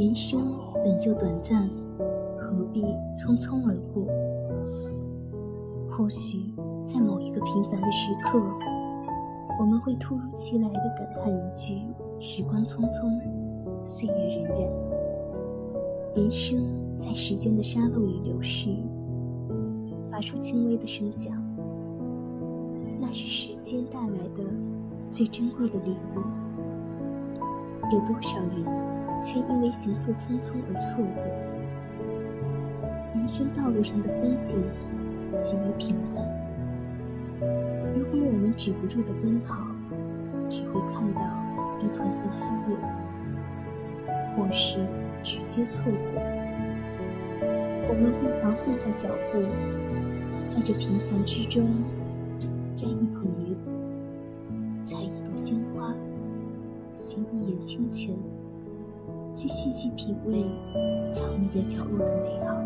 [0.00, 1.68] 人生本就短暂，
[2.38, 2.82] 何必
[3.14, 4.06] 匆匆而过？
[5.90, 8.40] 或许在某一个平凡的时刻，
[9.60, 11.82] 我们会突如其来的感叹一句
[12.18, 13.20] ：“时光匆匆，
[13.84, 14.72] 岁月荏苒。”
[16.16, 18.74] 人生在时间的沙漏里流逝，
[20.08, 21.34] 发出轻微的声响，
[22.98, 24.50] 那是时间带来的
[25.10, 26.20] 最珍贵的礼物。
[27.92, 28.89] 有多少人？
[29.20, 31.22] 却因为行色匆匆而错过。
[33.14, 34.62] 人生道路上的风景
[35.34, 36.24] 极为平淡。
[37.94, 39.56] 如果我们止不住的奔跑，
[40.48, 41.20] 只会看到
[41.80, 42.78] 一团团虚影，
[44.36, 44.86] 或是
[45.22, 46.22] 直接错过。
[47.88, 49.42] 我们不妨放下脚步，
[50.46, 51.66] 在这平凡之中，
[52.74, 53.72] 摘一捧野果，
[54.84, 55.92] 采一朵鲜花，
[56.94, 58.16] 寻一眼清泉。
[59.32, 60.44] 去细细品味
[61.12, 62.59] 藏匿在角落的美好。